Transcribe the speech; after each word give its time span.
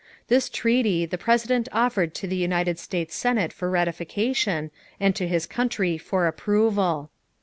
This 0.29 0.49
treaty, 0.49 1.05
the 1.05 1.19
President 1.19 1.67
offered 1.71 2.15
to 2.15 2.27
the 2.27 2.35
United 2.35 2.79
States 2.79 3.13
Senate 3.13 3.53
for 3.53 3.69
ratification 3.69 4.71
and 4.99 5.15
to 5.15 5.27
his 5.27 5.45
country 5.45 5.95
for 5.99 6.25
approval. 6.25 7.11